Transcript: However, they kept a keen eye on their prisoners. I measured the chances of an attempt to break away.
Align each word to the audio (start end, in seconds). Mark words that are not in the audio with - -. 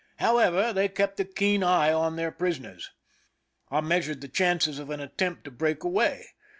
However, 0.15 0.73
they 0.73 0.87
kept 0.89 1.19
a 1.19 1.23
keen 1.25 1.61
eye 1.63 1.93
on 1.93 2.15
their 2.15 2.31
prisoners. 2.31 2.89
I 3.69 3.81
measured 3.81 4.21
the 4.21 4.27
chances 4.27 4.79
of 4.79 4.89
an 4.89 4.99
attempt 4.99 5.43
to 5.43 5.51
break 5.51 5.83
away. 5.83 6.27